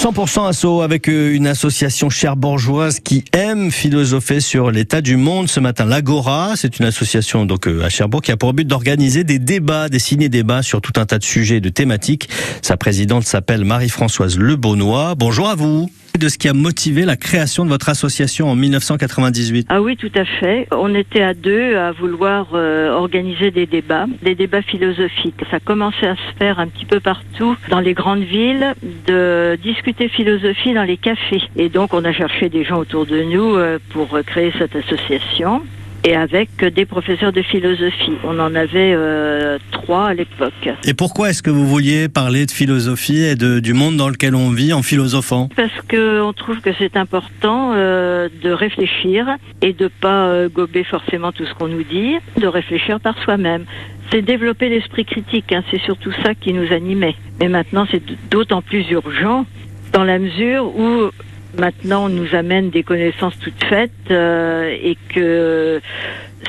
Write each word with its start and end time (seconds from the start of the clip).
100% 0.00 0.48
assaut 0.48 0.80
avec 0.80 1.10
euh, 1.10 1.34
une 1.34 1.46
association 1.46 2.08
cherbourgeoise 2.08 3.00
qui 3.00 3.22
aime 3.34 3.70
philosopher 3.70 4.40
sur 4.40 4.70
l'état 4.70 5.02
du 5.02 5.18
monde. 5.18 5.46
Ce 5.50 5.60
matin, 5.60 5.84
l'Agora, 5.84 6.54
c'est 6.56 6.78
une 6.78 6.86
association 6.86 7.44
donc 7.44 7.68
euh, 7.68 7.84
à 7.84 7.90
Cherbourg 7.90 8.22
qui 8.22 8.32
a 8.32 8.38
pour 8.38 8.54
but 8.54 8.66
d'organiser 8.66 9.24
des 9.24 9.38
débats, 9.38 9.90
des 9.90 9.98
ciné-débats 9.98 10.62
sur 10.62 10.80
tout 10.80 10.94
un 10.96 11.04
tas 11.04 11.18
de 11.18 11.24
sujets 11.24 11.56
et 11.56 11.60
de 11.60 11.68
thématiques. 11.68 12.30
Sa 12.62 12.78
présidente 12.78 13.24
s'appelle 13.24 13.66
Marie-Françoise 13.66 14.38
Lebonnois. 14.38 15.16
Bonjour 15.16 15.50
à 15.50 15.54
vous 15.54 15.90
de 16.18 16.28
ce 16.28 16.38
qui 16.38 16.48
a 16.48 16.52
motivé 16.52 17.04
la 17.04 17.16
création 17.16 17.64
de 17.64 17.70
votre 17.70 17.88
association 17.88 18.48
en 18.48 18.56
1998. 18.56 19.66
Ah 19.70 19.80
oui, 19.80 19.96
tout 19.96 20.10
à 20.14 20.24
fait. 20.24 20.68
On 20.70 20.94
était 20.94 21.22
à 21.22 21.34
deux 21.34 21.76
à 21.76 21.92
vouloir 21.92 22.48
euh, 22.54 22.90
organiser 22.90 23.50
des 23.50 23.66
débats, 23.66 24.06
des 24.22 24.34
débats 24.34 24.62
philosophiques. 24.62 25.42
Ça 25.50 25.60
commençait 25.60 26.08
à 26.08 26.16
se 26.16 26.36
faire 26.38 26.58
un 26.58 26.68
petit 26.68 26.84
peu 26.84 27.00
partout 27.00 27.56
dans 27.68 27.80
les 27.80 27.94
grandes 27.94 28.22
villes, 28.22 28.74
de 29.06 29.58
discuter 29.62 30.08
philosophie 30.08 30.74
dans 30.74 30.84
les 30.84 30.96
cafés. 30.96 31.42
Et 31.56 31.68
donc 31.68 31.94
on 31.94 32.04
a 32.04 32.12
cherché 32.12 32.48
des 32.48 32.64
gens 32.64 32.78
autour 32.78 33.06
de 33.06 33.22
nous 33.22 33.54
euh, 33.54 33.78
pour 33.90 34.18
créer 34.26 34.52
cette 34.58 34.76
association 34.76 35.62
et 36.04 36.16
avec 36.16 36.64
des 36.64 36.86
professeurs 36.86 37.32
de 37.32 37.42
philosophie. 37.42 38.12
On 38.24 38.38
en 38.38 38.54
avait 38.54 38.92
euh, 38.94 39.58
trois 39.70 40.08
à 40.08 40.14
l'époque. 40.14 40.68
Et 40.84 40.94
pourquoi 40.94 41.30
est-ce 41.30 41.42
que 41.42 41.50
vous 41.50 41.66
vouliez 41.66 42.08
parler 42.08 42.46
de 42.46 42.50
philosophie 42.50 43.22
et 43.22 43.34
de, 43.34 43.60
du 43.60 43.74
monde 43.74 43.96
dans 43.96 44.08
lequel 44.08 44.34
on 44.34 44.50
vit 44.50 44.72
en 44.72 44.82
philosophant? 44.82 45.48
Parce 45.56 45.72
qu'on 45.88 46.32
trouve 46.32 46.60
que 46.60 46.70
c'est 46.78 46.96
important 46.96 47.72
euh, 47.74 48.28
de 48.42 48.50
réfléchir 48.50 49.26
et 49.62 49.72
de 49.72 49.88
pas 49.88 50.26
euh, 50.26 50.48
gober 50.48 50.84
forcément 50.84 51.32
tout 51.32 51.44
ce 51.44 51.54
qu'on 51.54 51.68
nous 51.68 51.84
dit, 51.84 52.16
de 52.38 52.46
réfléchir 52.46 53.00
par 53.00 53.18
soi-même. 53.22 53.64
C'est 54.10 54.22
développer 54.22 54.68
l'esprit 54.68 55.04
critique, 55.04 55.52
hein, 55.52 55.62
c'est 55.70 55.80
surtout 55.82 56.12
ça 56.24 56.34
qui 56.34 56.52
nous 56.52 56.72
animait. 56.72 57.14
Mais 57.40 57.48
maintenant, 57.48 57.86
c'est 57.90 58.02
d'autant 58.30 58.60
plus 58.60 58.88
urgent 58.90 59.46
dans 59.92 60.04
la 60.04 60.18
mesure 60.18 60.66
où 60.76 61.10
maintenant 61.58 62.06
on 62.06 62.08
nous 62.08 62.34
amène 62.34 62.70
des 62.70 62.82
connaissances 62.82 63.38
toutes 63.38 63.64
faites 63.64 63.90
euh, 64.10 64.74
et 64.82 64.96
que 65.14 65.80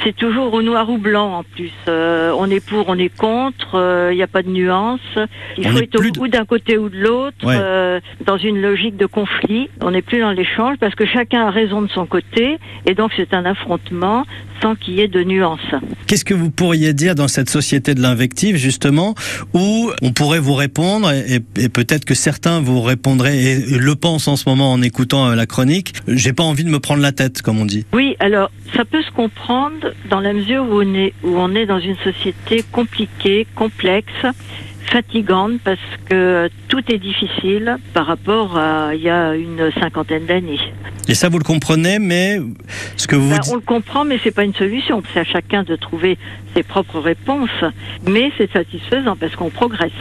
c'est 0.03 0.15
toujours 0.15 0.53
au 0.53 0.61
noir 0.61 0.89
ou 0.89 0.97
blanc 0.97 1.39
en 1.39 1.43
plus. 1.43 1.73
Euh, 2.41 2.45
on 2.47 2.49
est 2.51 2.59
pour, 2.65 2.85
on 2.89 2.97
est 2.97 3.15
contre, 3.15 4.09
il 4.11 4.15
n'y 4.15 4.23
a 4.23 4.27
pas 4.27 4.41
de 4.41 4.49
nuance. 4.49 4.99
Il 5.57 5.67
On 5.67 5.71
faut 5.71 5.77
être 5.79 5.99
au 5.99 6.11
bout 6.11 6.27
d'un 6.27 6.45
côté 6.45 6.77
ou 6.77 6.89
de 6.89 6.97
l'autre, 6.97 7.37
Ouais. 7.45 7.55
euh, 7.59 7.99
dans 8.25 8.37
une 8.37 8.61
logique 8.61 8.97
de 8.97 9.05
conflit. 9.05 9.69
On 9.81 9.91
n'est 9.91 10.01
plus 10.01 10.19
dans 10.19 10.31
l'échange 10.31 10.77
parce 10.79 10.95
que 10.95 11.05
chacun 11.05 11.47
a 11.47 11.51
raison 11.51 11.81
de 11.81 11.89
son 11.89 12.05
côté 12.05 12.57
et 12.85 12.93
donc 12.93 13.11
c'est 13.15 13.33
un 13.33 13.45
affrontement 13.45 14.25
sans 14.61 14.75
qu'il 14.75 14.93
y 14.95 15.01
ait 15.01 15.07
de 15.07 15.23
nuance. 15.23 15.59
Qu'est-ce 16.07 16.23
que 16.25 16.35
vous 16.35 16.51
pourriez 16.51 16.93
dire 16.93 17.15
dans 17.15 17.27
cette 17.27 17.49
société 17.49 17.95
de 17.95 18.01
l'invective, 18.01 18.57
justement, 18.57 19.15
où 19.53 19.91
on 20.03 20.11
pourrait 20.11 20.39
vous 20.39 20.53
répondre, 20.53 21.11
et, 21.11 21.39
et 21.57 21.69
peut-être 21.69 22.05
que 22.05 22.13
certains 22.13 22.59
vous 22.61 22.79
répondraient, 22.81 23.37
et 23.39 23.79
le 23.79 23.95
pensent 23.95 24.27
en 24.27 24.35
ce 24.35 24.47
moment 24.47 24.71
en 24.71 24.81
écoutant 24.83 25.29
euh, 25.29 25.35
la 25.35 25.47
chronique, 25.47 25.93
j'ai 26.07 26.31
pas 26.33 26.43
envie 26.43 26.63
de 26.63 26.69
me 26.69 26.79
prendre 26.79 27.01
la 27.01 27.11
tête, 27.11 27.41
comme 27.41 27.59
on 27.59 27.65
dit. 27.65 27.85
Oui, 27.91 28.15
alors 28.19 28.51
ça 28.75 28.85
peut 28.85 29.01
se 29.01 29.09
comprendre 29.11 29.93
dans 30.11 30.19
la 30.19 30.33
mesure 30.33 30.63
où 30.69 30.75
on 30.83 30.93
est, 30.93 31.13
où 31.23 31.37
on 31.39 31.55
est 31.55 31.65
dans 31.65 31.79
une 31.79 31.97
société 31.97 32.30
compliquée, 32.71 33.47
complexe, 33.55 34.25
fatigante 34.85 35.53
parce 35.63 35.79
que 36.09 36.49
tout 36.67 36.81
est 36.91 36.97
difficile 36.97 37.77
par 37.93 38.05
rapport 38.05 38.57
à 38.57 38.93
il 38.95 39.01
y 39.01 39.09
a 39.09 39.35
une 39.35 39.71
cinquantaine 39.79 40.25
d'années. 40.25 40.59
Et 41.07 41.15
ça, 41.15 41.29
vous 41.29 41.39
le 41.39 41.43
comprenez, 41.43 41.97
mais 41.99 42.39
ce 42.95 43.07
que 43.07 43.15
vous 43.15 43.29
Ben, 43.29 43.39
on 43.49 43.55
le 43.55 43.61
comprend, 43.61 44.05
mais 44.05 44.19
c'est 44.23 44.31
pas 44.31 44.43
une 44.43 44.53
solution. 44.53 45.01
C'est 45.13 45.19
à 45.19 45.23
chacun 45.23 45.63
de 45.63 45.75
trouver 45.75 46.17
ses 46.55 46.63
propres 46.63 46.99
réponses. 46.99 47.49
Mais 48.07 48.31
c'est 48.37 48.51
satisfaisant 48.51 49.15
parce 49.15 49.35
qu'on 49.35 49.49
progresse. 49.49 49.91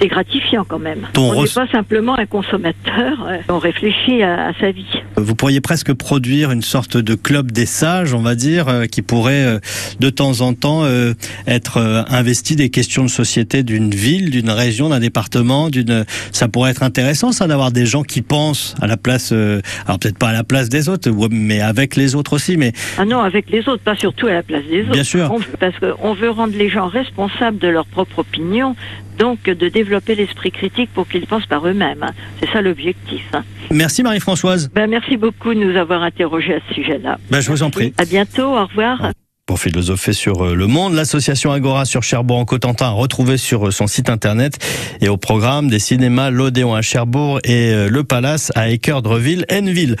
C'est 0.00 0.06
gratifiant 0.08 0.64
quand 0.66 0.78
même. 0.78 1.00
On 1.16 1.20
on 1.36 1.42
n'est 1.42 1.48
pas 1.48 1.66
simplement 1.66 2.16
un 2.18 2.26
consommateur. 2.26 3.26
euh, 3.26 3.38
On 3.48 3.58
réfléchit 3.58 4.22
à, 4.22 4.48
à 4.48 4.52
sa 4.60 4.70
vie. 4.70 4.86
Vous 5.16 5.34
pourriez 5.34 5.60
presque 5.60 5.92
produire 5.92 6.52
une 6.52 6.62
sorte 6.62 6.96
de 6.96 7.14
club 7.14 7.50
des 7.50 7.66
sages, 7.66 8.14
on 8.14 8.20
va 8.22 8.34
dire, 8.34 8.68
euh, 8.68 8.84
qui 8.86 9.02
pourrait 9.02 9.44
euh, 9.44 9.58
de 10.00 10.10
temps 10.10 10.40
en 10.42 10.54
temps 10.54 10.84
euh, 10.84 11.12
être 11.46 11.78
investi 12.08 12.56
des 12.56 12.70
questions 12.70 13.02
de 13.04 13.10
société 13.10 13.62
d'une 13.62 13.90
ville, 14.16 14.30
d'une 14.30 14.50
région, 14.50 14.88
d'un 14.88 15.00
département. 15.00 15.68
D'une, 15.70 16.04
ça 16.32 16.48
pourrait 16.48 16.70
être 16.70 16.82
intéressant, 16.82 17.32
ça, 17.32 17.46
d'avoir 17.46 17.72
des 17.72 17.86
gens 17.86 18.02
qui 18.02 18.22
pensent 18.22 18.74
à 18.80 18.86
la 18.86 18.96
place, 18.96 19.30
euh, 19.32 19.60
alors 19.86 19.98
peut-être 19.98 20.18
pas 20.18 20.28
à 20.28 20.32
la 20.32 20.44
place 20.44 20.68
des 20.68 20.88
autres, 20.88 21.10
mais 21.30 21.60
avec 21.60 21.96
les 21.96 22.14
autres 22.14 22.34
aussi. 22.34 22.56
Mais 22.56 22.72
Ah 22.98 23.04
non, 23.04 23.20
avec 23.20 23.50
les 23.50 23.68
autres, 23.68 23.82
pas 23.82 23.96
surtout 23.96 24.26
à 24.26 24.32
la 24.32 24.42
place 24.42 24.64
des 24.70 24.82
autres. 24.82 24.92
Bien 24.92 25.04
sûr. 25.04 25.30
On- 25.32 25.40
parce 25.58 25.74
qu'on 25.78 26.14
veut 26.14 26.30
rendre 26.30 26.56
les 26.56 26.68
gens 26.68 26.86
responsables 26.88 27.58
de 27.58 27.68
leur 27.68 27.86
propre 27.86 28.20
opinion, 28.20 28.74
donc 29.18 29.44
de 29.44 29.68
développer 29.68 30.14
l'esprit 30.14 30.50
critique 30.50 30.90
pour 30.94 31.08
qu'ils 31.08 31.26
pensent 31.26 31.46
par 31.46 31.66
eux-mêmes. 31.66 32.02
hein. 32.02 32.10
C'est 32.40 32.50
ça 32.52 32.60
l'objectif. 32.62 33.22
hein. 33.32 33.42
merci 33.70 34.02
Marie-Françoise. 34.02 34.70
Ben, 34.74 34.88
merci 34.88 35.16
beaucoup 35.16 35.52
de 35.54 35.60
nous 35.60 35.76
avoir 35.76 36.02
interrogés 36.02 36.54
à 36.54 36.58
ce 36.68 36.74
sujet-là. 36.74 37.18
Ben, 37.30 37.40
je 37.40 37.50
vous 37.50 37.62
en 37.62 37.70
prie. 37.70 37.92
À 37.98 38.04
bientôt, 38.04 38.44
au 38.56 38.66
revoir. 38.66 39.10
Pour 39.46 39.60
philosopher 39.60 40.12
sur 40.12 40.44
euh, 40.44 40.54
le 40.56 40.66
monde, 40.66 40.94
l'association 40.94 41.52
Agora 41.52 41.84
sur 41.84 42.02
Cherbourg 42.02 42.38
en 42.38 42.44
Cotentin, 42.44 42.90
retrouvée 42.90 43.36
sur 43.36 43.68
euh, 43.68 43.70
son 43.70 43.86
site 43.86 44.10
internet 44.10 44.58
et 45.00 45.08
au 45.08 45.18
programme 45.18 45.68
des 45.68 45.78
cinémas 45.78 46.30
L'Odéon 46.30 46.74
à 46.74 46.82
Cherbourg 46.82 47.38
et 47.44 47.70
euh, 47.70 47.88
le 47.88 48.02
Palace 48.02 48.50
à 48.56 48.70
Équeurdreville-Henneville. 48.70 49.94